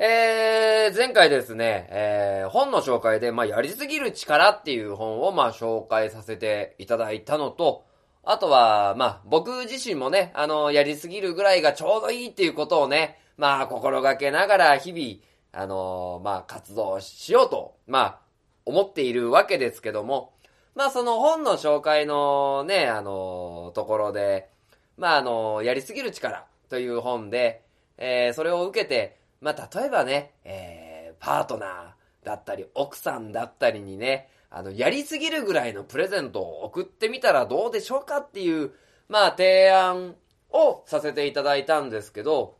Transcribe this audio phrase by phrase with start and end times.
[0.00, 7.84] えー、前回ですね、えー、本の紹介で、まあ、やりすぎる力っていう本を、まあ、紹介させていただいたのと、
[8.22, 18.18] あとは、まあ、僕自身もね、あの、やりすぎるぐらいがちょうどいいっていうことをね、まあ、心がけながら日々、あのまあ、活動しようと、まあ、
[18.66, 20.32] 思っているわけですけども、
[20.76, 24.48] まあ、その本の紹介のね、あのところで、
[24.96, 27.62] まあ、あのやりすぎる力という本で、
[27.96, 38.72] えー、それを受けて、まあ、例えばね、えー、パートナーだったり、奥さんだったりにね、あの、やりすぎるぐらいのプレゼントを送ってみたらどうでしょうかっていう、
[39.08, 40.16] まあ、提案
[40.50, 42.56] をさせていただいたんですけど、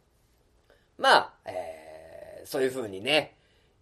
[0.98, 3.36] まあ、えー、そういう風にね、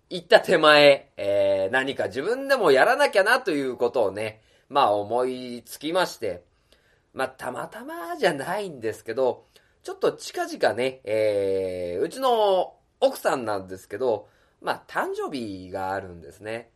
[0.09, 6.45] 言った手前、えー、何か自分でもやらなきゃなということをね、まあ思いつきまして、
[7.13, 9.47] まあたまたまじゃないんですけど、
[9.83, 14.29] ちょっと近々ね、えー、うちの奥さんなんですけど、
[14.61, 16.71] まあ、誕生日があるんですね。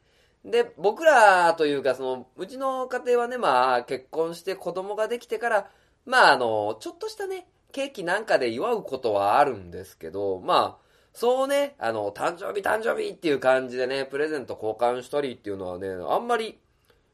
[0.44, 5.70] で、僕らというか、その、うちの家庭はね、まあ、結婚して子供ができてから、
[6.06, 16.58] まあ、あの、ちょっとしたね、ケーキなんかで祝うことはあるんですけど、まあ、そうね、あの、誕生日誕生日っていう感じでね、プレゼント交換したりっていうのはね、あんまり、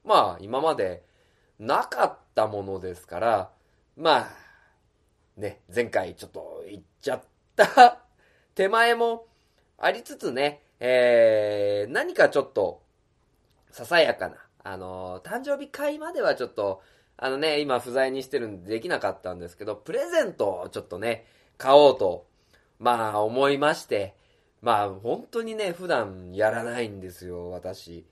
[0.04, 1.02] まあ、今まで
[1.58, 3.50] なかったものですから、
[3.96, 7.22] まあ、ね、前回ちょっと言っちゃっ
[7.56, 8.05] た
[8.56, 9.26] 手前も
[9.78, 12.82] ありつつね、えー、何かちょっと、
[13.70, 16.80] ささやかな、あの、誕生日会まではちょっと、
[17.18, 21.26] あのね、今不在にしてるんでできなかったんですけど、プレゼントをちょっとね、
[21.58, 22.26] 買おうと、
[22.78, 24.14] まあ思いまして、
[24.62, 28.06] まあ本当にね、普段やらないんですよ、私。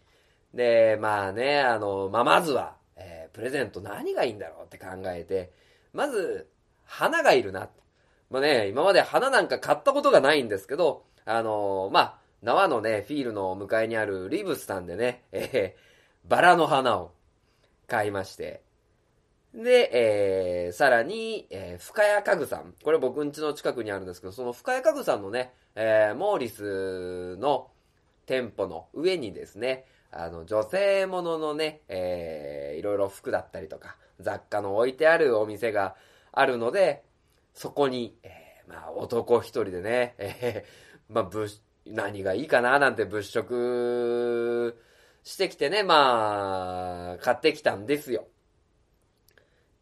[0.52, 5.52] で、まあね、あの、まあまずは、えー、プレゼント何がいいんだろうって考えて、
[5.94, 6.50] まず、
[6.84, 7.70] 花がいるな。
[8.30, 17.12] まあね、今まで花なんか買ったことがないんですけど、あのー、まあ、縄のね、フィールの向かいにあるリブスさんでね、えー、バラの花を
[17.86, 18.62] 買いまして、
[19.54, 22.74] で、えー、さらに、えー、深谷家具さん。
[22.82, 27.70] これ僕ん家の近くにあるんですけど、その深谷家具さんのね、えー、モーリスの
[28.26, 35.94] 店舗の上にですね、あの、女性もののね、えー、いろいろ服だったりとか、雑貨の置いてあるお店が
[36.32, 37.04] あるので、
[37.54, 41.48] そこに、えー、まあ、男一人でね、えー、まあ、物、
[41.86, 44.78] 何がいいかななんて物色
[45.22, 48.26] してきてね、まあ、買ってきたんですよ。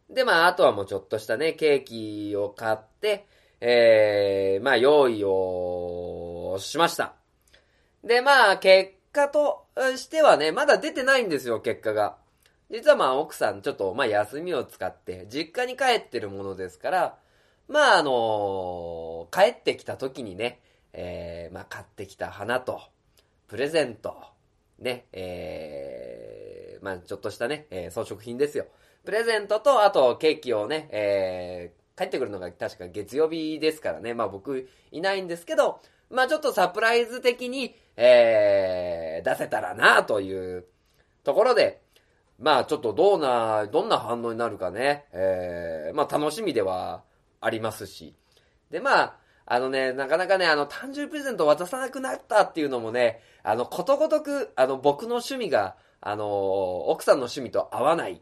[0.09, 3.27] で、まあ、あとはもうちょっとしたね、ケーキを買って、
[3.59, 7.15] えー、まあ、用意をしました。
[8.03, 12.17] で、まあ、結果としてはね、まだ出てないんですよ、結果が。
[12.69, 17.17] 実はまあ奥さんちょっとまあ休みを使って実家に帰ってるものですから、
[17.67, 20.59] まああのー、帰ってきた時にね、
[20.93, 22.81] えー、まあ買ってきた花と、
[23.47, 24.15] プレゼント、
[24.79, 28.65] ね、えー、まあちょっとしたね、えー、装飾品ですよ。
[29.05, 35.79] プレゼントと、あとケーキをね、えー、帰ってくるのが確か月曜日ですからね、まあ僕いないんですけど、
[36.09, 40.65] まあちょっとサプライズ的に、えー、出せたらなという
[41.23, 41.81] ところで、
[42.39, 47.03] まあちょっとどうな、どんな反応になるかね、えー、まあ楽しみでは
[47.45, 48.15] ありますし。
[48.69, 58.21] で、まあ、あのね、なかなかね、あの、誕生日プレゼント渡さなくなったっていうのもね、あの、ことごとく、あの、僕の趣味が、あの、奥さんの趣味と合わない。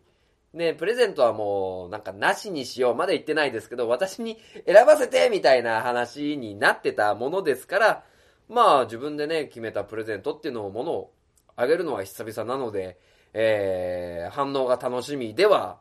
[0.54, 8.04] ね、プレゼントはもう、なんか、なしにしようまで言ってないですけど、私に選ばせてみたいな話になってたものですから、
[8.50, 11.14] まあ、自分でね、決めたプレゼントっていうのを、ものを
[11.56, 13.00] あげるのは久々なので、
[13.34, 15.80] えー、反応が楽しみでは、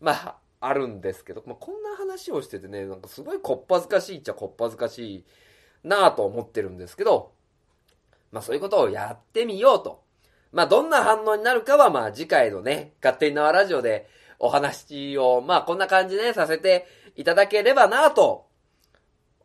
[0.00, 5.24] まあ、あるんですけど、まあ、こんな話をしててね、なんかすごいこっぱずかしいっちゃこっぱずかしい
[5.84, 7.32] なぁと思ってるんですけど、
[8.32, 10.02] まあそういうことをやってみようと。
[10.52, 14.08] まあどんな反応になるかはまあ次回のね、勝手に縄ラジオで
[14.38, 18.46] お話をまあこんな感じでね、させていただければなぁと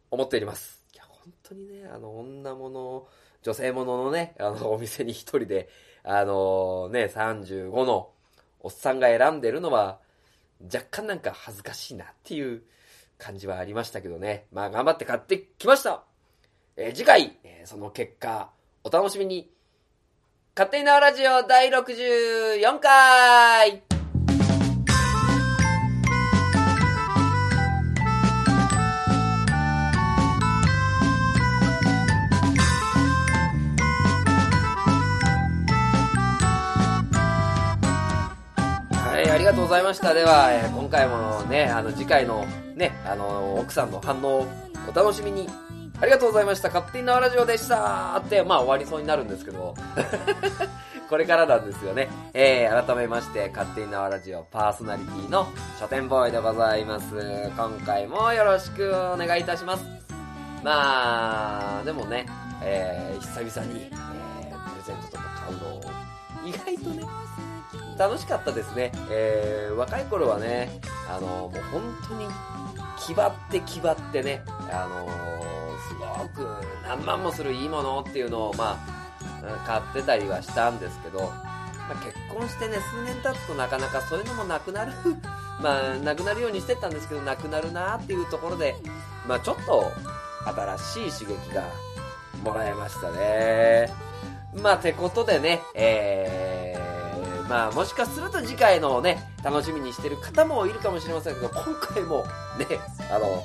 [0.10, 0.84] 思っております。
[0.94, 3.08] いや、本当にね、あの女物、
[3.42, 5.70] 女性物のね、あのお店に一人で
[6.04, 8.10] あのね、35の
[8.60, 10.00] おっさんが選んでるのは、
[10.66, 12.62] 若干なんか恥ずかしいなっていう
[13.18, 14.46] 感じはありましたけどね。
[14.52, 16.04] まあ頑張って買ってきました
[16.78, 18.50] えー、次回、えー、その結果、
[18.84, 19.50] お楽しみに。
[20.56, 23.91] 勝手に縄ラジオ第64回
[39.72, 40.14] ざいました。
[40.14, 42.46] では、えー、今回もね、あの、次回の
[42.76, 44.48] ね、あの、奥さんの反応を
[44.90, 45.48] お楽しみに。
[46.02, 46.70] ありがとうございました。
[46.70, 49.76] 勝手に縄ラジオでしたって、まあ終わりそうになるんですけど、
[51.10, 52.10] これからなんですよね。
[52.34, 55.48] えー、改めまして、勝手に縄ラジオパーソナリティの
[55.80, 57.16] 書店ボーイでございます。
[57.56, 59.86] 今回もよろしくお願いいたします。
[60.64, 62.26] まあ、でもね、
[62.64, 65.82] えー、久々に、えー、プレゼントとか買うの、
[66.44, 67.04] 意外とね、
[68.02, 68.92] 楽しかったですね。
[69.12, 70.72] えー、若い頃はね、
[71.08, 72.28] あの、もう本当に、
[72.98, 75.08] 気張って気張ってね、あの
[75.88, 76.48] すごく
[76.84, 84.94] 何万もするいいものっていうのを、まあ、買ってたりはしたんですけど、まあ、結婚してね、数年経つとなかなかそういうのもなくなる
[85.62, 88.76] まあ、なくなるようにしてたんですけど、なくなるなっていうところで、
[89.28, 89.92] まあ、ちょっと、
[90.44, 91.64] 新しい刺激が
[92.44, 93.94] もらえましたね。
[94.54, 96.91] まあ、てことでね、えー、
[97.52, 102.24] まあ、もしかすると次回のね、楽しみにしてる方もいるかもしれませんけど、今回も
[102.58, 102.80] ね、
[103.12, 103.44] あの、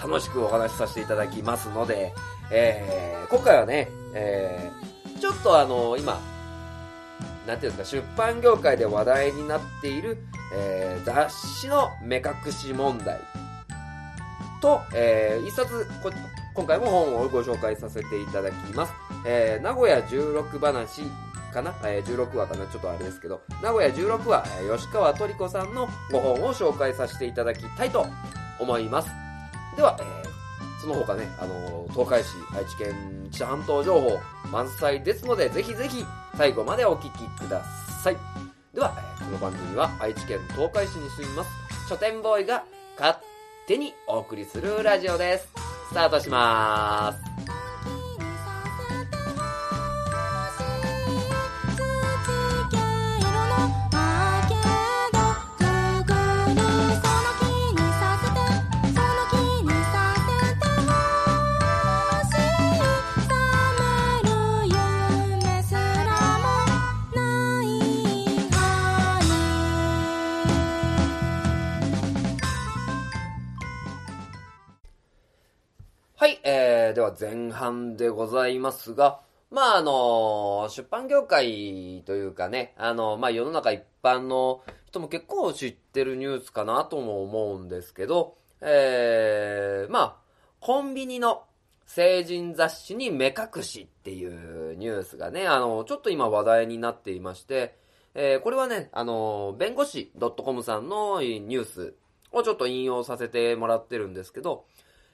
[0.00, 2.14] 楽しくお話しさせていただきますので、
[2.52, 6.20] えー、今回はね、えー、ちょっとあの、今、
[7.48, 10.18] なんていうんですか、出版業界で話題になっている、
[10.54, 13.18] えー、雑誌の目隠し問題
[14.60, 15.84] と、えー、一冊
[16.54, 18.92] 今回も本をご紹介させていただきます。
[19.26, 20.72] えー、名古屋16話
[21.52, 22.66] かな、え、16話かな？
[22.66, 28.06] ちょっとあれですけど、名古屋16話、え、吉川トリコさんのご本を紹介させていただきたいと
[28.58, 29.10] 思います。
[29.76, 34.18] では、えー、その他ね、あのー、東海市、愛知県知半島情報
[34.50, 36.04] 満載ですので、ぜひぜひ
[36.36, 37.62] 最後までお聞きくだ
[38.02, 38.16] さい。
[38.74, 41.50] では、えー、この番組は愛知県東海市に住みます
[41.88, 42.64] 書店ボーイが
[42.98, 43.18] 勝
[43.66, 45.48] 手にお送りするラジオです。
[45.90, 47.37] スタートしまーす。
[77.08, 79.20] は前半でございますが、
[79.50, 90.16] まああの、出版業界というかね、あの、まあ世の中一般の人も結構知ってるニュースかなとも思うんですけど、えー、まあ、
[90.60, 91.44] コンビニの
[91.86, 97.76] 成人雑誌に目隠しっていうニュースがね、あの、ちょっと今話題になっていまして、
[98.14, 100.12] えー、これはね、あの、弁護士
[100.44, 101.94] .com さんのニュース
[102.32, 104.66] をちょっと引用させてもらってるんですけど、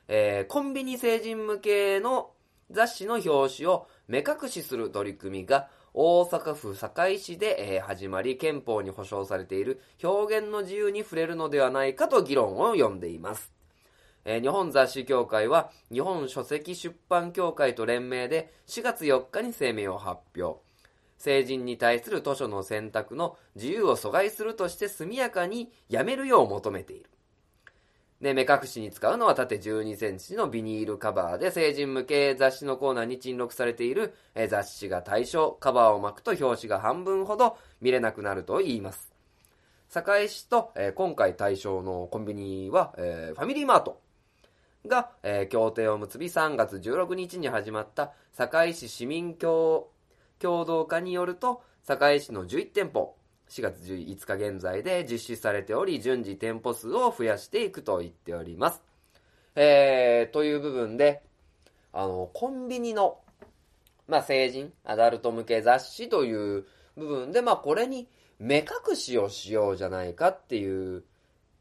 [0.09, 2.31] えー、コンビニ成人向けの
[2.71, 13.53] 雑誌の表紙を目隠しする取り組みが大阪府堺市で、えー、始まり憲法に保障されている表現の自由に触れるのではないかと議論を読んでいます。
[14.25, 20.61] えー、日本雑誌協会は日本書籍出版協会と連名で4月4日に声明を発表。
[21.17, 27.09] 成人に対する図書の選択の自由を阻害するとして速やかにやめるよう求めている。
[28.25, 34.15] で、目隠しに使うのは縦12センチのビニールカバーで成人向け雑誌のコーナーに陳録されている
[34.49, 39.13] 雑誌が対象、カバーを巻くと表紙が半分ほど見れなくなると言います。
[39.91, 44.01] 堺市と、えー、今回対象のコンビニは、えー、ファミリーマート
[44.87, 49.89] が、えー、協定を結び3月16日に始まった堺市市民共
[50.39, 53.17] 共同化によると、堺市の11店舗、
[53.55, 58.83] 4月5日現在で実施されており、順次店舗数を増やしていくと言っております。
[59.55, 61.23] えー、という部分で、
[61.93, 63.19] あの、コンビニの、
[64.09, 68.09] まあ、成人、アダルト向け雑誌という部分で、まあ、これに
[68.41, 68.59] 目
[68.91, 71.05] 隠しをしようじゃないかっていう、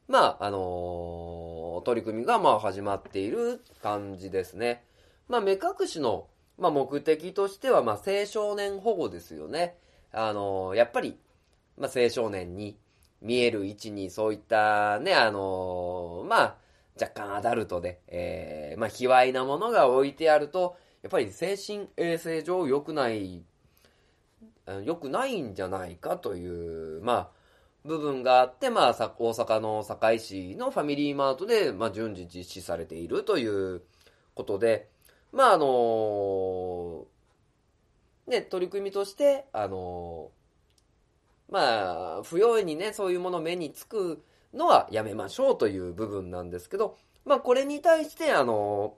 [0.08, 4.84] まあ、あのー、取り組みが、まあ、始まっている感じですね。
[5.28, 6.26] まあ、目隠しの、
[6.58, 9.78] まあ、目的としては、まあ、青少年保護ですよね。
[10.12, 11.20] あのー、やっぱり、
[11.78, 12.78] まあ、青少年に
[13.22, 16.56] 見える位置にそういったね、あのー、まあ、
[17.00, 23.44] 若干アダルトで、えー、まあ、卑猥なものが置いてあると、やっぱり精神衛生上良くない、
[24.84, 27.30] 良くないんじゃないかという、まあ、
[27.86, 33.82] 部分があって、まあ、大阪の堺市のファミリーマートで、まあ、順次実施されているという
[34.36, 34.90] ことで、
[35.32, 37.06] まあ、あのー、
[38.28, 40.43] ね、取り組みとして、あのー
[41.54, 44.24] まあ、不用意にね、そういうもの目につく
[44.56, 48.96] のはやめましょうという部分なんですけど、まあ、これに対して、あの、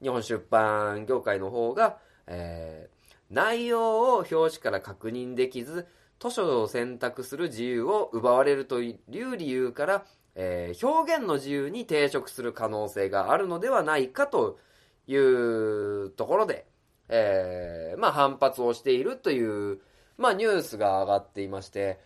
[0.00, 5.86] 日本出版業界の方が、えー、内容を表紙から確認できず、
[6.18, 14.58] 図書を選択する自由を奪われるという理由から、えー、表現の自由に抵触する可能性があるのではないかと
[15.06, 16.64] いうところで、
[17.10, 19.80] えー、まあ反発をしているという、
[20.16, 21.98] まあニュースが上がっていまして、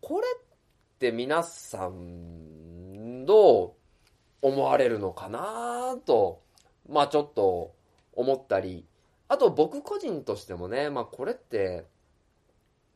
[0.00, 0.42] これっ
[0.98, 3.72] て皆さん、どう
[4.42, 6.42] 思われるのかなと、
[6.88, 7.74] まあちょっと
[8.14, 8.86] 思ったり、
[9.28, 11.86] あと僕個人としてもね、まあこれって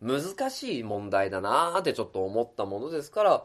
[0.01, 3.45] 難しい問題だなーってちょっと思ったものですから、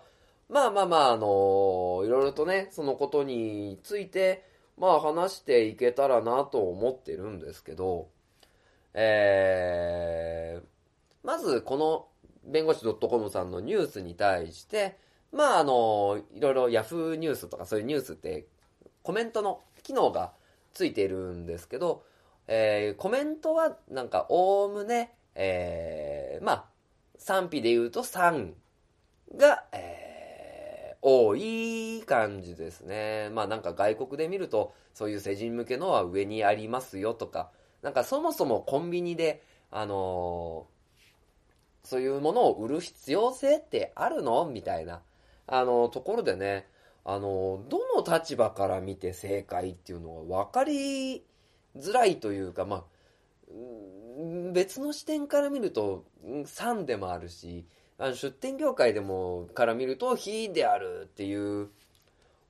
[0.49, 4.45] まあまあまあ、あのいろいろとね、そのことについて、
[4.77, 8.09] まあ話していけたらなと思ってるんですけど、
[8.93, 10.78] えー、
[11.23, 12.07] まずこの
[12.43, 14.97] 弁護士 .com さんのニュースに対して、
[15.31, 18.47] まああの、いろいろ Yahoo ニュースとかそういうニュースって
[19.03, 20.31] コメントの機能が
[20.73, 22.03] ついているんですけど、
[22.47, 26.65] えー、コメントはなんかおおむね、えー、まあ、
[27.17, 28.53] 賛否で言うと3
[29.35, 33.29] が、えー、多い感じですね。
[33.31, 40.78] まあなんか外国で見ると、そういう成人向けのは上にありますよとか、なんかそもそもコンビニで、あのー、
[41.89, 44.46] そういうものを売る必要性ってあるの？
[44.46, 45.01] みたいな、
[45.48, 46.67] あの、ところでね、
[47.03, 51.24] あの、どの立場から見て正解っていうのが分かり
[51.75, 52.84] づらいというか、まあ、
[54.53, 57.65] 別の視点から見ると、3でもあるし、
[57.98, 61.69] あの出店業界でも、から見ると、非であるっていう、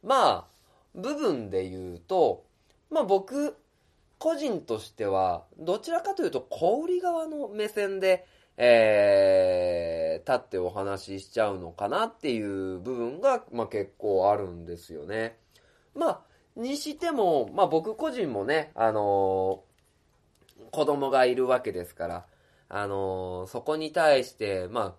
[0.04, 0.46] まあ、
[0.94, 2.44] 部分で言うと、
[2.90, 3.56] まあ僕、
[4.18, 8.26] 個人としては、どちらかというと、小売り側の目線で、
[8.62, 15.38] えー、立ってお話ししちゃうのかなっていう部分が、まあ結構あるんですよね。
[15.96, 16.22] まあ、
[16.58, 22.26] にしても、まあ僕個人もね、あのー、子供がいるわけですから、
[22.68, 24.96] あのー、そこに対して、まあ、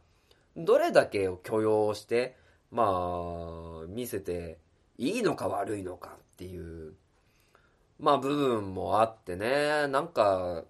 [0.56, 2.36] どれだけを許容して、
[2.70, 4.58] まあ、見せて
[4.96, 6.94] いいのか悪いのかっていう、
[7.98, 10.64] まあ部分もあってね、なんか、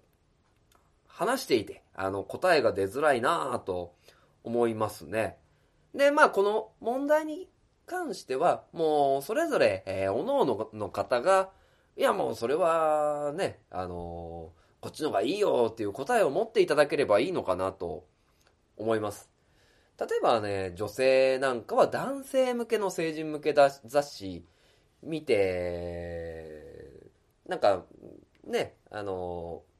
[1.07, 3.93] 話していて、あの、答えが出づらいなぁと
[4.43, 5.37] 思いますね。
[5.93, 7.47] で、まあこの問題に
[7.85, 11.51] 関しては、もう、それぞれ、えー、おのおのの方が、
[11.95, 18.07] いや、もう、それは、ね、あのー、こっちの方がいいよっていう答えを持っていただければいいのかなと
[18.77, 19.29] 思います。
[19.99, 23.79] 例えばね、女性なんかは男性向けの成人向け雑
[24.09, 24.43] 誌
[25.03, 27.11] 見て、
[27.45, 27.85] なんか、
[28.43, 29.70] ね、あのー、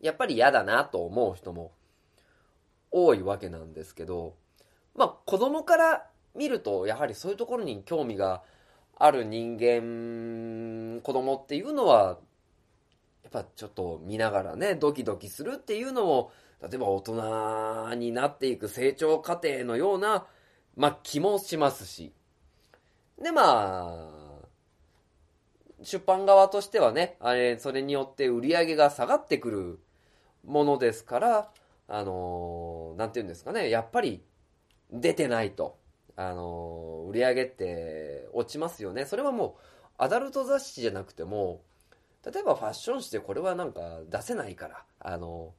[0.00, 1.72] やっぱり嫌だなと思う人も
[2.90, 4.34] 多いわけなんですけど、
[4.94, 8.42] まあ子供から見ると、やはりそういうところに興味が
[8.98, 12.18] ある人間、子供っていうのは、
[13.22, 16.30] やっぱちょっと見ながらね、ドキドキするっていうのも、
[16.62, 20.26] 例えば大人になっていく成長過程のような、
[20.76, 22.12] まあ気もしますし。
[23.20, 24.26] で、まあ、
[25.82, 29.78] 出版側としてはね、あれ、それによって売り上げが下がってくる
[30.46, 31.50] ものですから、
[31.88, 34.22] あのー、なんていうんですかね、やっぱり
[34.90, 35.78] 出てないと。
[36.16, 39.04] あの、売り上げって落ちますよね。
[39.04, 39.62] それはもう、
[39.98, 41.62] アダルト雑誌じゃなくても、
[42.24, 45.52] 例えばファッション誌でこれはなんか出せないから、あの、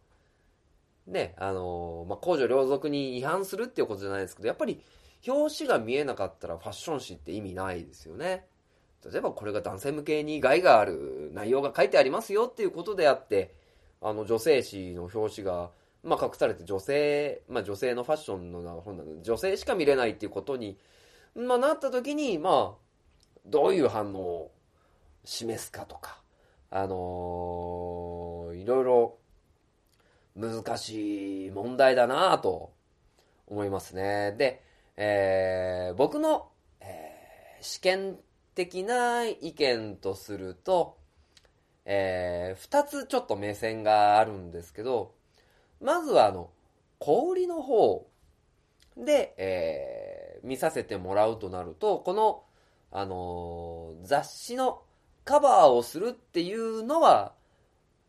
[1.06, 4.82] ね、あの、まあ、公序良俗に違反するっていうことじゃないですけど、やっぱり
[5.25, 8.46] 表紙が見えなかったらファッション誌って意味ないですよね。
[9.10, 13.53] 例えばこれが男性向けに害がある内容が書いてありますよっていうことであって、
[14.01, 15.72] あの女性誌の表紙が
[16.04, 20.77] まあ、隠されて女性、まあ、女性のファッションの本なので、女性しか見れないっていうことに、
[21.36, 22.88] まあ、なった時に、まあ、
[23.46, 24.51] どういう反応を
[25.25, 26.22] 示すかとか、
[26.70, 29.18] あのー、いろいろ
[30.36, 32.72] 難しい問題だなと
[33.48, 34.34] 思いますね。
[34.38, 34.63] で、
[34.96, 36.50] えー、僕の、
[36.80, 38.18] えー、試験
[38.56, 40.97] 的な意見とすると、
[41.89, 45.13] えー、二つちょっと目線があるんですけど、
[45.82, 46.50] まずはあの、
[47.00, 48.06] 小売りの方
[48.98, 52.44] で、えー、見させてもらうとなると、この、
[52.91, 54.82] あのー、雑誌の
[55.24, 57.34] カバーをするっていうのは、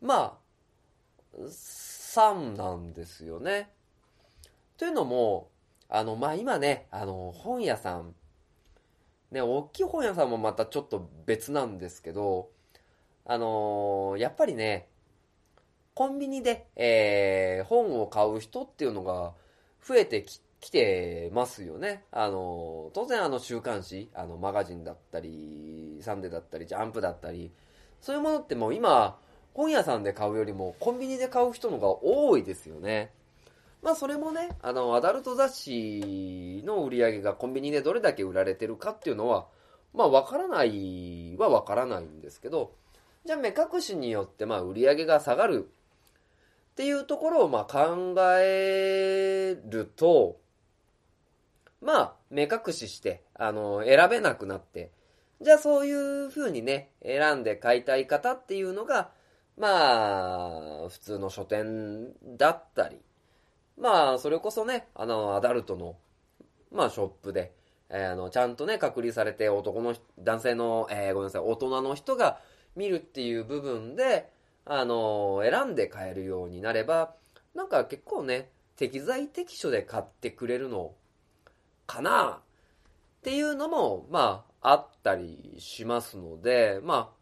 [0.01, 0.37] ま
[1.37, 3.69] あ、3なんですよね。
[4.77, 5.49] というのも、
[5.87, 8.13] あの、まあ、今ね、あの、本屋さん、
[9.31, 12.49] ね、大きい本屋さんもまたちょっと別なんですけど、
[13.29, 14.87] あのー、やっぱりね、
[15.93, 19.33] コンビニで、えー、本を買う人っていうのが
[19.85, 20.25] 増えて
[20.59, 22.05] きてますよね。
[22.11, 27.51] あの、当然あの週刊誌、あのマガジンだったり、サンデーだったり、ジャンプだったり、
[28.01, 29.19] そういうものってもう今、
[29.53, 33.11] 本屋さんで買うよりもコンビニで買う人のが多いですよね。
[33.83, 39.45] まあそれもね、あの、アダルト雑誌の売り上げがコンビニでどれだけ売られてるかっていうのは、
[39.93, 42.73] まあわからないはわからないんですけど、
[43.25, 45.69] じゃあ目隠しによってまあ売り上げが下がる。
[46.71, 50.39] っていうところをまあ考えると、
[51.81, 54.91] まあ目隠しして、あの、選べなくなって、
[55.41, 55.93] じゃあそうい
[56.25, 59.11] う風にね、選んで買いたい方っていうのが、
[59.57, 63.01] まあ、普通の書店だったり、
[63.77, 65.97] まあ、それこそね、あの、アダルトの、
[66.71, 67.53] まあ、ショップで、
[67.89, 72.39] えーあの、ちゃんとね、隔離されて男の、男性の、えーごめんなさい、大人の人が
[72.75, 74.31] 見るっていう部分で、
[74.65, 77.15] あの、選んで買えるようになれば、
[77.55, 80.93] なんか結構ね、適材適所で買ってくれるの
[81.85, 87.19] かなっていうのも、まあ、あったりしますので、まあ、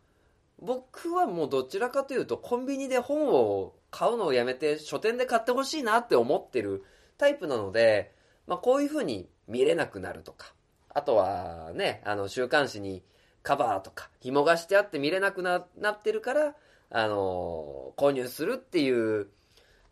[0.59, 6.83] 僕はもうどちらかというと、コンビニで本を買うのをやめて、書店で買ってほしいなって思ってる
[7.17, 8.13] タイプなので、
[8.45, 10.53] まあ、こういう風に見れなくなるとか、
[10.89, 13.03] あとはね、あの、週刊誌に
[13.47, 16.55] カバーとか、紐がしてあって見れなくななってるから、
[16.89, 19.27] あの、購入するっていう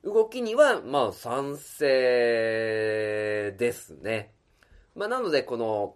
[0.04, 4.34] 動きには、まあ、賛成ですね。
[4.94, 5.96] まあ、なので、この、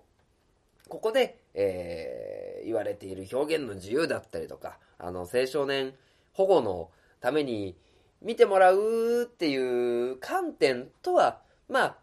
[0.88, 5.94] ここで、えー言われている表現の自由だったりとか、あの、青少年
[6.34, 6.90] 保護の
[7.20, 7.76] ために
[8.22, 11.96] 見てもらうっていう観点とは、まあ、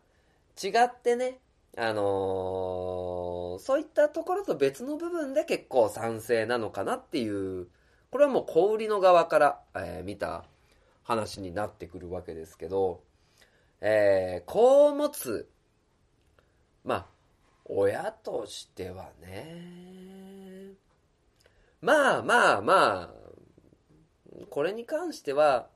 [0.63, 1.39] 違ってね、
[1.79, 7.69] あのーそういったところと別の部分で結構賛成なのかなっていう、
[8.11, 10.45] これはもう小売りの側から、えー見た
[11.03, 13.03] 話になってくるわけですけど、
[13.81, 15.49] えー、子を持つ、
[16.85, 17.07] まあ、
[17.65, 20.73] 親としてはね、
[21.81, 23.11] まあまあまあ、
[24.51, 25.69] これに関しては、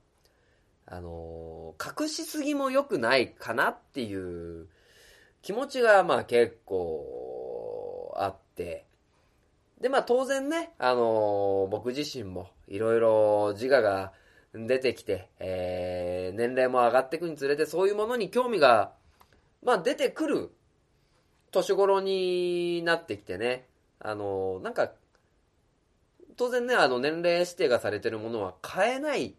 [0.86, 4.68] あのー隠しすぎも良くないかなっていう
[5.42, 8.84] 気持ちがまあ結構あって、
[9.80, 14.12] でまあ当然ね、あのー僕自身もいろいろ自我が
[14.54, 18.92] 出てきて、えー年齢も上がっていくにつれてそういうものに興味が、
[19.64, 20.50] まあ出てくる
[21.50, 23.66] 年頃になってきてね、
[23.98, 24.92] あのーなんか、
[26.36, 29.34] 当然ね、あの、年齢指定がされてるものは買えない。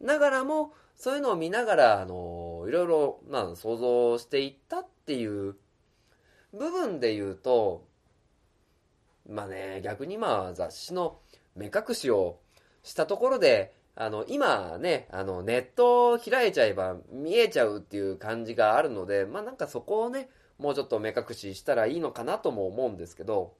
[0.00, 5.54] ながらも、そういうのを見ながら、あのーいろいろ、まあ、想像していったっっていう
[6.54, 7.86] 部分で言うと、
[9.28, 11.18] まあね、逆にまあ、雑誌の
[11.54, 12.38] 目隠しを
[12.82, 23.54] したところで、あの、今ね、あの、ネットを開いちゃえば見えちゃうっていう感じがあるので、まあなんかそこをね、もうちょっと目隠ししたらいいのかなとも思うんですけど、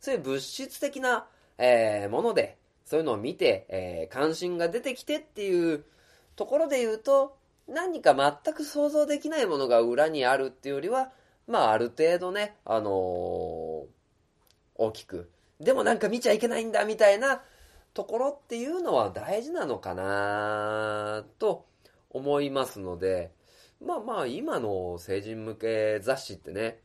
[0.00, 1.26] そういう物質的な、
[1.58, 5.84] えーもので、そういうのを見て、えー関心が出てきてっていう
[6.36, 7.37] ところで言うと、
[7.68, 11.12] 何か全く想像できないものが裏にあるっていうよりは、
[11.46, 13.98] まあある程度ね、あのー
[14.80, 15.28] 大きく、
[15.60, 17.42] でもなんか見ちゃいけないんだみたいな
[17.94, 21.66] ところっていうのは大事なのかなと
[22.10, 23.32] 思いますので、
[23.84, 26.78] まあまあ今の成人向け雑誌ってね、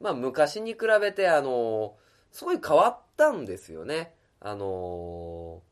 [0.00, 1.96] まあ昔に比べてあの
[2.30, 4.14] すごい変わったんですよね。
[4.40, 5.62] あの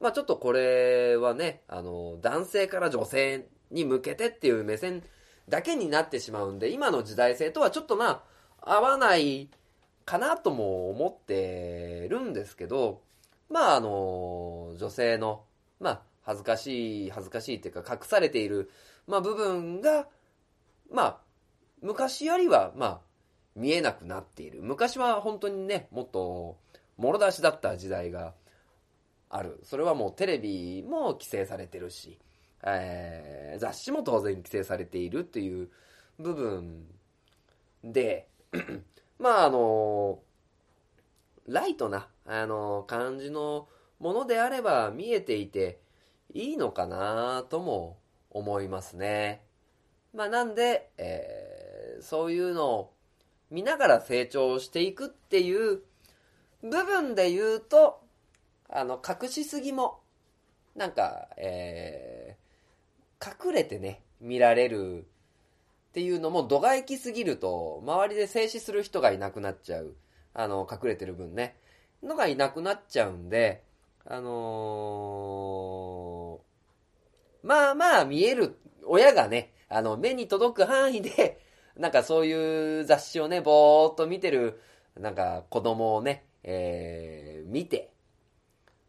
[0.00, 5.02] まあちょっとこれはね、あの男性から女性に向けてっていう目線
[5.48, 8.24] だけになってしまうんで、今の時代性とはちょっとま
[8.60, 9.50] あ合わない
[10.04, 13.02] かなとも思ってるんですけど、
[13.50, 15.44] まああの女性の、
[15.80, 18.70] まあ恥ずかしい、恥ずかしいっていうか隠されている、
[19.06, 20.08] まあ部分が、
[20.90, 21.20] まあ
[21.82, 23.00] 昔よりは、まあ
[23.54, 24.62] 見えなくなっている。
[24.62, 26.56] 昔は本当にね、もっと、
[26.96, 28.34] もろ出しだった時代が
[29.28, 29.60] ある。
[29.64, 32.18] それはもうテレビも規制されてるし、
[32.66, 35.68] えー雑誌も当然規制されているっていう
[36.18, 36.86] 部分
[37.84, 38.28] で、
[39.18, 40.20] まああの、
[41.46, 43.68] ライトな、あの、感じの
[44.00, 45.80] ものであれば見えていて
[46.32, 47.98] いいのかなとも
[48.30, 49.42] 思いますね。
[50.14, 52.94] まあなんで、えーそういうのを
[53.50, 55.82] 見ながら成長していくっていう
[56.62, 58.02] 部分で言うと、
[58.68, 60.00] あの、隠しすぎも、
[60.76, 62.33] なんか、えー
[63.24, 65.06] 隠れてね、見られる
[65.90, 69.94] っていうのも度が行きすぎると、周りで静止する人がいなくなっちゃう。
[70.34, 71.56] あの、隠れてる分ね。
[72.02, 73.62] のがいなくなっちゃうんで、
[74.06, 76.44] あのー
[77.46, 81.40] まあまあ見える、親がね、あの、目に届く範囲で、
[81.76, 84.60] なんかそういう雑誌をね、ぼーっと見てる、
[84.96, 87.92] なんか子供をね、えー見て、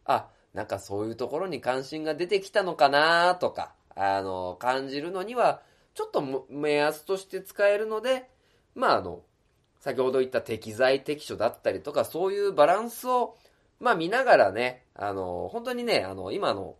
[0.04, 5.62] あ、なんかそういうところに関心が出てきたのかなとか、あの、感じるのには、
[5.94, 8.28] ちょっと目安として使えるので、
[8.74, 9.22] まああの、
[9.80, 13.36] 先ほど言った適材適所だったりとか、そういうバランスを
[13.80, 16.76] まあ見ながらね、あの、本当にね、あの、今の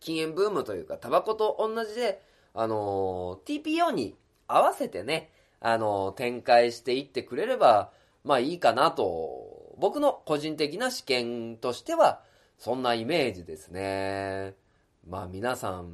[0.00, 2.22] 禁煙ブームというか、タバコと同じで、
[2.54, 4.14] あの、TPO に
[4.46, 7.92] 合わせてね、あの、展開していってくれれば、
[8.24, 12.22] まあいいかなと、僕の個人的な試験としては、
[12.58, 14.54] そんなイメージですね。
[15.08, 15.90] まあ皆さん、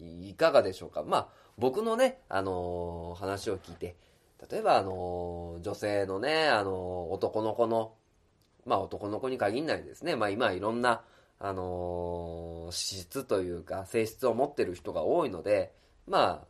[0.00, 1.02] いかがでしょうか？
[1.02, 3.96] まあ僕のね、あの話を聞いて、
[4.50, 7.92] 例えばあの女性のね、あの男の子の、
[8.64, 10.16] まあ男の子に限らないですね。
[10.16, 11.02] まあ今いろんな、
[11.40, 15.72] あの資質というか性質を持ってる人が多いので、
[16.08, 16.46] まあ、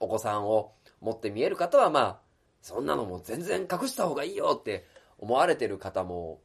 [0.00, 2.18] お子さんを持って見える方はまあ、
[2.62, 4.86] そんなのも全然隠した方がいいよって
[5.18, 6.40] 思われてる方も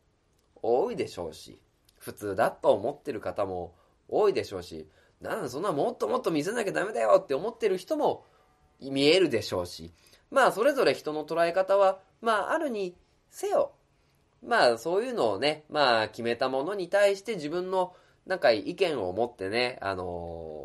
[0.61, 1.61] 多いでしょうし、
[1.97, 3.73] 普通だと思ってる方も
[4.09, 4.87] 多いでしょうし、
[5.21, 8.25] なんだそんなもっともっと見せなきゃダメだよって思ってる人も
[8.81, 9.91] 見えるでしょうし、
[10.31, 12.95] まあそれぞれ人の捉え方は、まああるに
[13.29, 13.73] せよ、
[14.45, 17.93] まあそういうのをね、まあ決めたものに対して自分の
[18.25, 20.63] なんか意見を持ってね、あの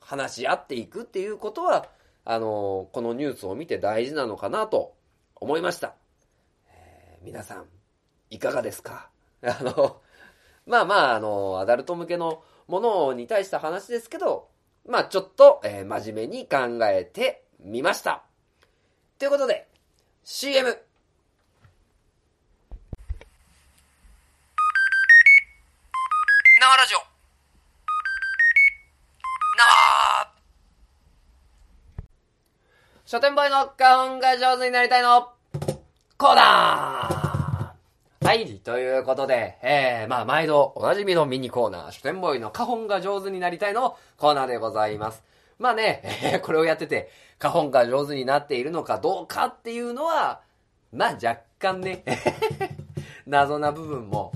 [0.00, 1.88] ー、話し合っていくっていうことは、
[2.24, 4.94] あのー、このニュースを見て大事なのかなと
[5.36, 5.94] 思いました。
[6.68, 7.66] えー、皆さん、
[8.30, 9.10] いかがですか？
[9.42, 10.00] あの、
[10.66, 14.48] まあまあ、あの、アダルト向けのものに対した話ですけど、
[14.86, 18.22] まあちょっと、えー、真面目に考えてみました。
[19.18, 19.68] ということで、
[20.24, 20.78] CM!
[26.60, 26.98] 縄ラジオ
[29.58, 30.32] 縄
[33.04, 35.32] 書店ボーイの花本が上手になりたいの
[36.16, 37.21] コーナー
[38.32, 45.22] はい、ということで、えー、まあ、毎度おなじみのミニコーナー、書店ボーイの花本が上手になりたいのコーナーでございます。
[45.58, 50.40] まあね、えー、これをやってて、花本が上手になっているのかどうかっていうのは、
[50.94, 52.04] まあ、若干ね、
[53.28, 54.32] 謎な部分も、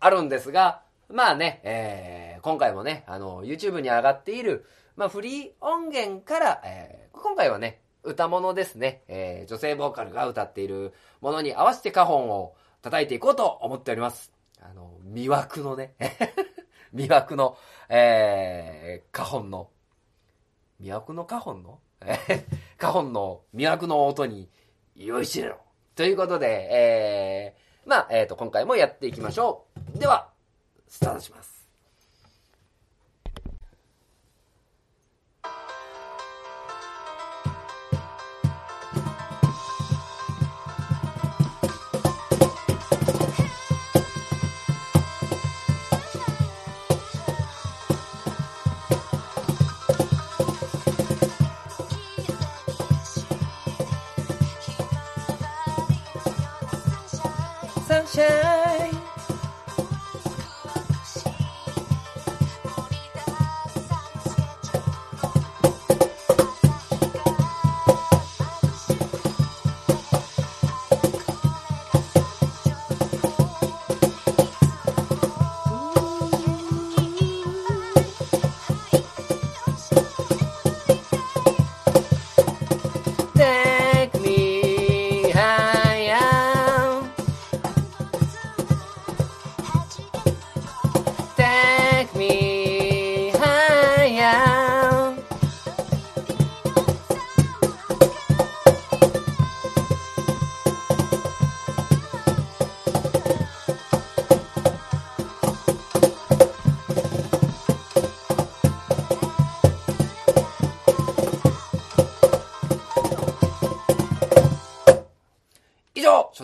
[0.00, 14.32] あるんですが、まあね、えー、今回もね、あの、YouTube に上がっている、まあ、フリー音源から、えー、今回はね、歌物ですね、えー、女性ボーカルが歌っているものに合わせて花本を叩いていこうと思っております。
[14.60, 15.94] あの、魅惑のね、
[16.94, 17.56] 魅惑の、
[17.88, 19.70] えー、花本の、
[20.80, 21.78] 魅惑の花本の？
[22.78, 24.48] 花本の魅惑の音に、
[24.94, 25.58] よいしろ
[25.94, 29.98] ということで、えー、まあ、えっ、ー、と、今回もやっていきましょう。
[29.98, 30.30] では、
[30.88, 31.57] スタートします。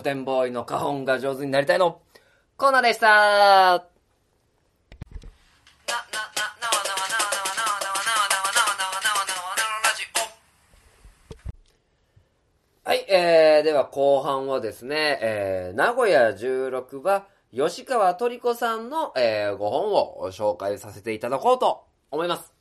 [0.05, 1.99] 書店ボーイの花本が上手になりたいの
[2.57, 3.87] コーナーでした
[12.83, 22.54] はい、えー、では後半はですね、えー、名古屋16は吉川トリコさんの、えー、ご本を紹介させていただこうと思います。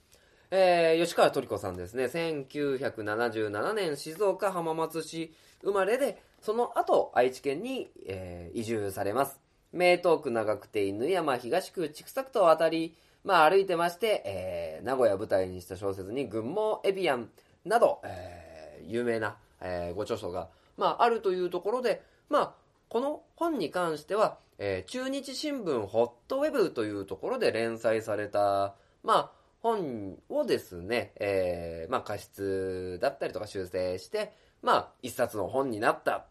[0.51, 9.41] えー、吉川トリコさんですね、1977年静岡浜松市生まれで、その後、愛知県に、えー、移住されます。
[9.73, 17.31] 名東区長久手犬山東区千種区と渡り、まあ歩いてまして、えー、名古屋舞台にした小説に群盲エビアン
[17.65, 22.55] など、えー、有名な、えー、ご著書が、まああるというところで、まあ
[22.89, 29.31] この本に関しては、えー、中日新聞ホットウェブというところで連載された、まあ
[29.65, 36.27] 本をですね、えー、まあ過失だったりとか修正して、まあ一冊の本になったっ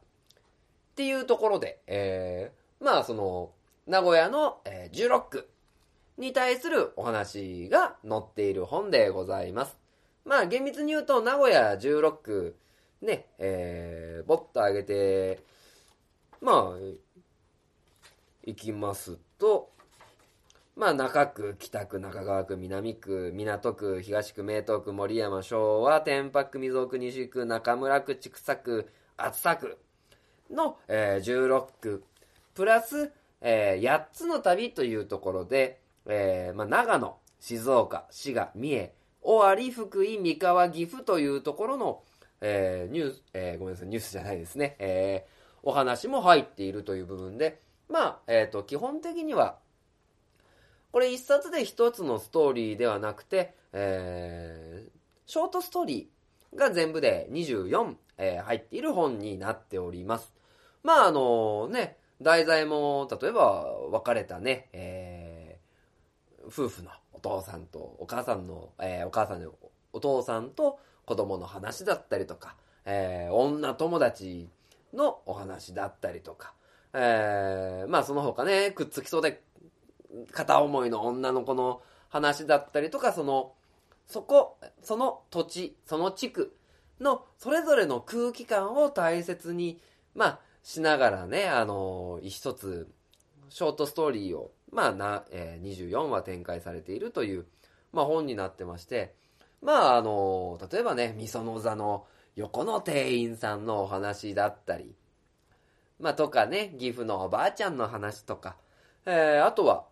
[0.96, 3.50] ていうところで、えー、まあその、
[3.88, 5.50] 名古屋の、え、16区
[6.20, 9.80] に対するお話が載っている本でございます。
[10.26, 12.56] まあ厳密に言うと、名古屋16区、
[13.02, 15.44] ね、えー、ぼっと上げて、
[16.40, 16.78] まあ、
[18.46, 19.72] 行きますと、
[20.76, 29.78] まあ、中区、北区、中川区、南区、港区、東区、名東区、森山、昭和、天白区、溝区、西区、中村区、千種区、厚佐区
[30.50, 32.04] の、えー、16区、
[32.56, 42.02] プラス、えー、8つの旅というところで、えーまあ、長野、静岡、滋賀、三重、尾張、福井、三河、岐阜というところの、
[42.42, 49.60] えー、ニュース、えー、ごめんなさい、ニュースじゃないですね、えー、お話も入っているという部分で、まあ、えっ、ー、と、基本的には、
[50.94, 54.92] これ一冊で一つのストーリーではなくて、えー、
[55.26, 60.32] ショートストーリーが全部で24、えー、入っている本になっております。
[60.84, 69.52] まあ、あのね、題材も、例えば、別れたね、えー、夫婦のお父さんとお母さんの、えー、お母さんの
[69.94, 74.48] お父さんと子供の話だったりとか、えー、女友達
[74.94, 76.54] のお話だったりとか、
[76.94, 79.42] えー、まあその他ね、くっつきそうで
[80.32, 83.54] 片思いの女の子の話だったりとか、その、
[84.06, 86.56] そこ、その土地、その地区
[87.00, 89.80] のそれぞれの空気感を大切に、
[90.16, 92.88] まあ、しながらね、あのー、一つ、
[93.50, 97.46] ショートストーリーを、まあな、えー、24話展開されているという、
[97.92, 99.14] まあ本になってまして、
[99.62, 104.96] まああの、例えばね、みその座の横の店員さんのお話だったり、
[106.00, 108.56] まあとかね、岐阜のおばあちゃんの話とか、
[109.06, 109.86] えー、あとは、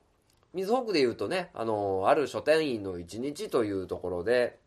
[0.53, 4.59] 水北で言うとね、あの、ある書店員の一日というところで、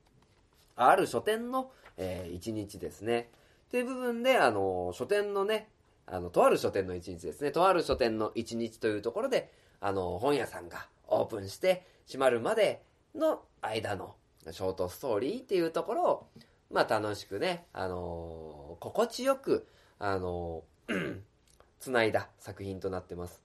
[0.76, 3.30] ある書店の、えー、一日ですね。
[3.68, 5.68] っていう部分で、あの、書店のね、
[6.06, 7.50] あの、とある書店の一日ですね。
[7.50, 12.82] とある書店の一日というところで、あの、本屋さんがオープンして閉まるまで
[13.14, 14.14] の間の
[14.50, 16.26] ショートストーリーっていうところを、
[16.70, 19.68] まあ楽しくね、あの心地よく、
[19.98, 20.64] あの
[21.80, 23.43] 繋いだ作品となってます。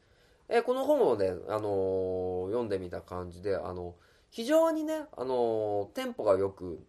[0.49, 3.95] えこの本をね、あのー、読んでみた感じで、あの、
[4.31, 6.83] 非常にね、あのー、テンポが良く、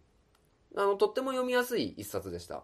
[0.75, 2.63] あの、とっても読みやすい一冊でした。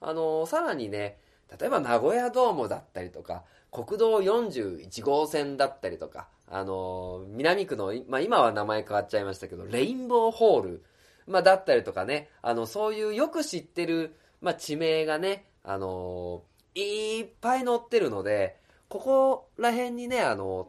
[0.00, 1.18] あのー、さらにね、
[1.60, 10.84] 例えば名古屋ドームだったりとか、国道41号線だったりとか、あの南区の、まあ、今は名前変わっちゃいましたけど、レインボーホール、
[11.26, 16.42] まあ、だったりとかね、あの、そういうよく知ってる、まあ、地名がね、あの
[16.74, 18.56] いっぱい載ってるので、
[18.92, 20.68] ここら辺にね、あの、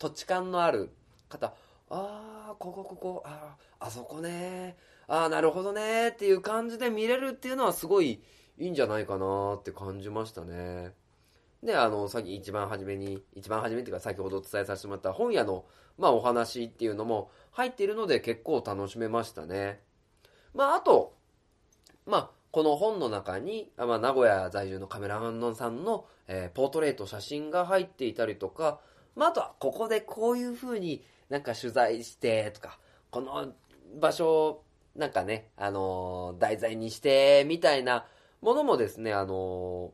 [0.00, 0.90] 土地勘のある
[1.28, 1.54] 方、
[1.88, 8.24] ああ、ここここ、ああ、あそこね、ああ、なるほどね、っていう感じで見れるっていうのはすごい
[8.58, 10.96] いいんじゃないかなって感じましたね。
[11.62, 15.64] で、あの、さっき一番初めに、一番初めっていうか先ほどお伝えさせてもらった本屋の、
[15.96, 19.80] まあお話っていうのも入っているので結構楽しめましたね。
[20.54, 21.14] まああと、
[22.04, 28.80] まあこの本の中に、まあ、名古屋在住のカメラマンさんの、えー、ポートレート、写真が入っていたりとか、
[29.14, 32.78] まあ、あとは、ここでこういう風になんか取材してとか、
[33.10, 33.52] この
[34.00, 34.64] 場所を
[34.96, 38.06] なんかね、あのー、題材にして、みたいな
[38.40, 39.92] ものもですね、あの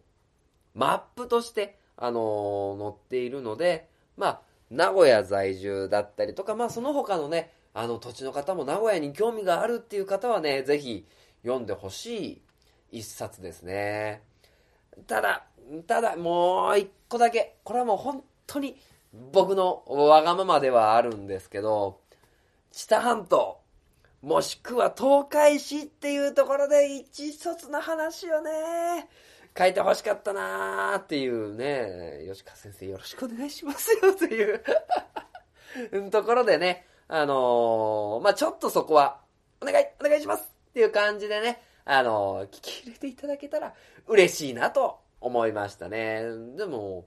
[0.75, 4.41] ー、マップとして、あの載っているので、まあ、
[4.71, 11.07] 名古屋在住だったりとか、まあ、その他のね、あの土地の方も名古屋に興味があるっていう方はね、ぜひ
[11.43, 12.43] 読んでほしい
[12.97, 14.23] 一冊ですね。
[15.07, 15.45] ただ、
[15.87, 17.57] ただ、もう一個だけ。
[17.65, 18.77] これはもう本当に
[19.33, 22.01] 僕のわがままではあるんですけど、
[22.73, 23.61] 知多半島、
[24.23, 29.09] もしくは東海市っていうところで一冊の話をね、
[29.57, 34.15] 書いてほしかったなーっていうね、吉川先生よろしくお願いしますよ。
[34.15, 34.63] という。
[36.11, 39.21] ところでね、あのー、まあ、ちょっとそこは、
[39.61, 40.51] お願い、お願いします。
[40.71, 43.73] っていう感じでね、あの、聞き入れていただけたら
[44.09, 46.25] 嬉しいなと思いましたね。
[46.57, 47.07] でも、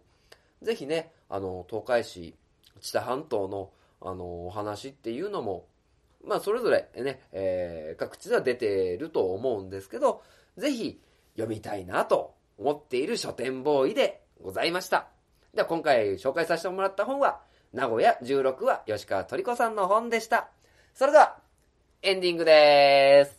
[0.62, 2.34] ぜひね、あの、東海市、
[2.80, 5.68] 知多半島の、あの、お話っていうのも、
[6.24, 10.24] まあ、それぞれね、えー、各地では出てると思うんですけど、
[10.58, 11.02] ぜひ
[11.36, 15.08] 読みたいなと思っている書店ボーイでございました。
[15.54, 17.42] では、今回紹介させてもらった本は、
[17.74, 20.50] 名古屋16話吉川トリコさんの本でした。
[20.94, 21.38] それでは、
[22.02, 23.39] エンディングでーす。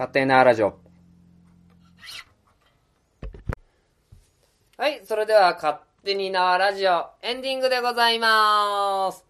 [0.00, 0.78] 勝手なラジオ。
[4.78, 9.26] はい、それでは勝手に縄ラジオエンディングでございます。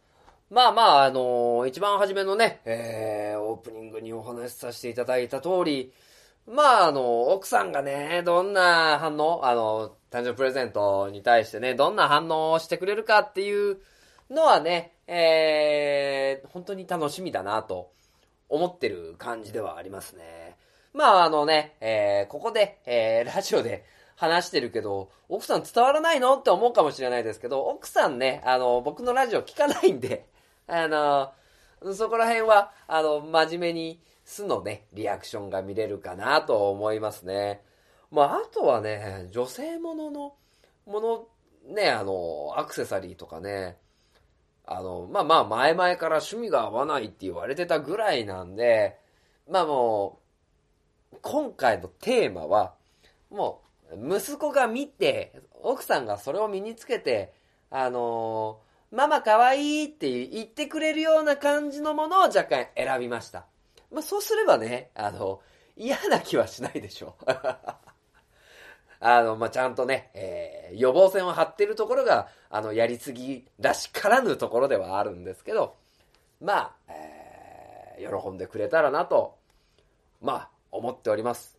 [0.48, 5.92] まあまあ、あのー一番初めのね、えー、オープニングにお話しさせていただいた通り、
[6.46, 13.78] まあ、あの、奥さんがね、どんな反応、あの、誕生日プレゼントに対してね、どんな反応をしてくれるかっていう
[14.30, 17.90] のはね、えー、本当に楽しみだなと
[18.48, 20.60] 思ってる感じではありますね。
[20.92, 23.85] まあ、あのね、えー、ここで、えー、ラジオで
[24.16, 30.26] 話してるけど、奥さん伝わらないのって思うかもしれないですけど、奥さんね、あの、僕のラジオ聞かないんで、
[30.66, 31.33] あの、
[31.94, 37.62] そこら辺は、あの、真面目に、素のね、リアクションが見れるかなと思いますね。
[38.11, 40.35] まあ、あとはね、女性ものの、
[40.87, 41.29] もの、
[41.74, 43.79] ね、あの、アクセサリーとかね、
[44.66, 48.98] あの、まあまあ、前々から趣味が合わないって言われてたぐらいなんで、
[49.48, 50.19] まあもう、
[51.23, 52.75] 今回のテーマは、
[53.31, 57.33] もう、息子が見て、奥さんがそれを身につけて、
[57.70, 63.46] あのママ可愛いって言ってくれるような感じのものを若干選びました。
[63.92, 65.40] まあそうすればね、あの、
[65.77, 67.25] 嫌な気はしないでしょう。
[69.03, 75.77] あの、まあ、ちゃんとね、えー、予防線を張ってるところが、あの、やりすぎらしからぬところではあるんですけど、
[76.38, 79.38] まあ、えー、喜んでくれたらなと、
[80.20, 81.59] まあ、思っております。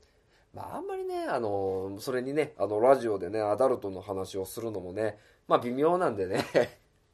[0.54, 6.46] まあ、あんまりね、あの、それにね、あの、ラジオでね、アダルトの話をするのもね、まあ、微妙なんでね、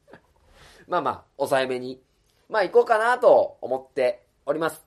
[0.87, 2.01] まあまあ、抑えめに、
[2.49, 4.85] まあ、行こうかなと思っております。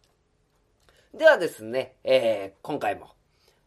[1.14, 3.10] ではですね、えー、今回も、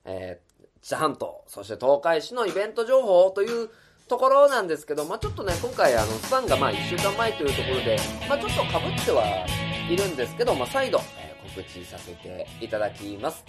[0.05, 3.69] えー、知多半島、そして東海市のイベント情報という
[4.07, 9.45] ところなんですけど、まあちょっとね、今回あの、スパンがまあ1週間前というところで、まあちょっと被っては
[9.89, 13.43] いるんですけど、まあ再度、えー告知させていただきます。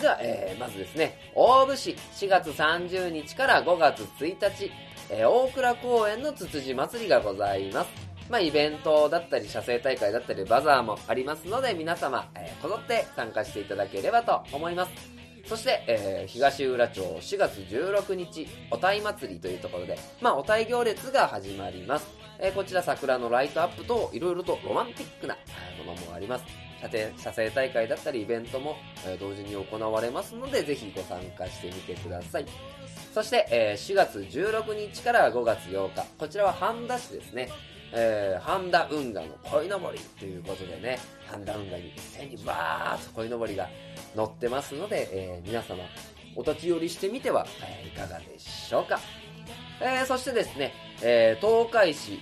[0.00, 4.70] では、えーまずですね、大府市4月30日から5月1日、
[5.10, 7.90] えー大倉公園のつつじ祭りがございます。
[8.30, 14.92] まあ、イベントだったり、写生大会だったり、バザーもありますので、皆様、えーこぞって参加していただければと思います。
[15.46, 22.06] そして、えー東浦町4月16日、おたい祭りというところで、まあ、おたい行列が始まります。
[22.38, 25.36] えーこちら桜のライトアップと、いろいろとロマンティックな
[25.84, 26.44] ものもあります。
[26.82, 32.46] 射程写生大会だったり、イベントも、え同時に行われますので、ぜひご参加してみてください。
[33.14, 37.48] そして、え4月16日から5月8日、こちらは半田市ですね。
[37.94, 43.68] えー、半田運河の鯉のぼりということでね、半田運河に一斉にバーッと鯉のぼりが
[44.16, 45.84] 乗ってますので、えー皆様、
[46.34, 48.98] お立ち寄りしてみては、えーいかがでしょうか。
[49.80, 52.18] えーそしてですね、えー東海市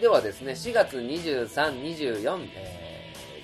[0.00, 2.79] ではですね、4月23、24、えー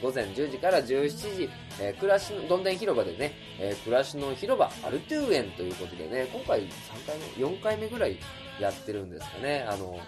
[0.02, 6.68] 午前10時から17時、えー暮らしの、どんでん広場でね、えー暮らしの広場アルトゥーエンということでね、今回3
[7.06, 8.18] 回目、4回目ぐらい
[8.60, 9.66] やってるんですかね。
[9.68, 9.98] あの、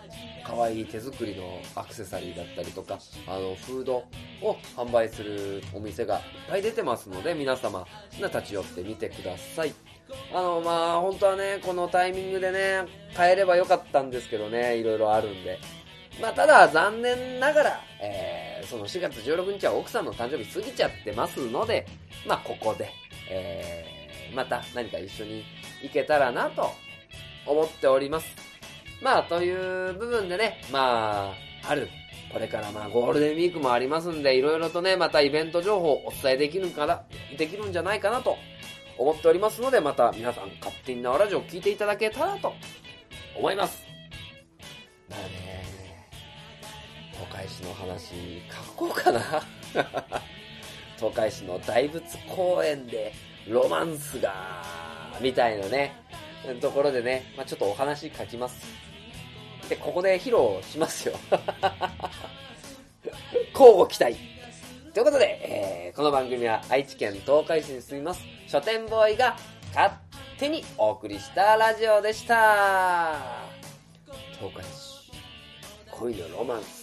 [0.45, 4.05] 可愛い手作りのアクセサリーだったりとか、あの、フード
[4.43, 7.87] を販売するお店がいっぱい出てますので、皆様、
[8.19, 9.75] 立ち寄ってみてください。
[10.33, 15.59] あの、まあ、本当はね、このタイミングでね、買えればよかったんですけどね、いろいろあるんで。
[16.21, 21.87] まあ、ただ、残念ながら、えー、その4月16日は奥さんの誕生日過ぎちゃってますので、
[22.27, 22.91] まあ、ここで、
[23.31, 25.45] えー、また何か一緒に
[25.83, 26.71] 行けたらなと
[27.47, 28.27] 思っております。
[29.01, 31.89] まあ、という部分でね、まあ、春、
[32.33, 37.05] これからまあ、ゴールデンウィークもありますんで、いろいろとね、またイベント情報をお伝えできるから、
[37.39, 38.37] できるんじゃないかなと
[38.99, 42.53] 思っておりますので、また皆さん勝手に縄ラジオを聞いていただけたらと
[43.37, 43.83] 思います。
[45.09, 45.65] まあね、
[47.19, 49.21] 東海市の話、書こうかな。
[50.97, 53.13] 東海市の大仏公園で
[53.49, 54.63] ロマンスが、
[55.21, 55.97] みたいなね、
[56.61, 58.65] ところでね、まあちょっとお話書きます。
[59.69, 61.19] で、ここで披露しますよ。
[63.53, 64.17] 交互期待。
[64.95, 69.37] ということで、えーこの番組は愛知県東海市に住みます書店ボーイが
[69.75, 69.93] 勝
[70.39, 73.17] 手にお送りしたラジオでした。
[74.39, 75.11] 東海市、
[75.91, 76.78] 恋のロマンス。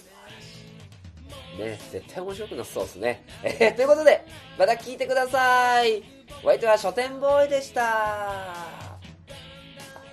[1.58, 3.26] ね、絶対面白くなさそうですね。
[3.44, 4.26] えーということで、
[4.58, 6.04] また聞いてください。
[6.44, 8.54] お相手は書店ボーイでした。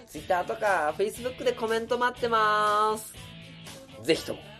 [0.07, 3.14] Twitter とか Facebook でコメント待ってます。
[4.03, 4.51] ぜひとも